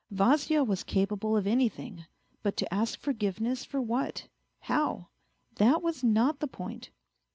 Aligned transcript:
Vasya 0.09 0.63
was 0.63 0.83
capable 0.83 1.37
of 1.37 1.45
anything, 1.45 2.05
but 2.41 2.57
to 2.57 2.73
ask 2.73 2.99
forgiveness 2.99 3.63
for 3.63 3.79
what? 3.79 4.29
how? 4.61 5.09
That 5.57 5.83
was 5.83 6.03
not 6.03 6.39
the 6.39 6.47
point. 6.47 6.89